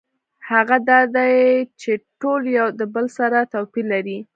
[0.49, 1.33] هغه دا دی
[1.81, 1.91] چې
[2.21, 4.17] ټول یو د بل سره توپیر لري.